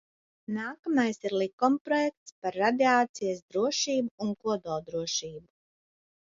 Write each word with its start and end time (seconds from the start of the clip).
"Nākamais 0.53 1.19
ir 1.29 1.35
likumprojekts 1.41 2.33
"Par 2.45 2.57
radiācijas 2.63 3.43
drošību 3.53 4.27
un 4.27 4.33
kodoldrošību"." 4.47 5.45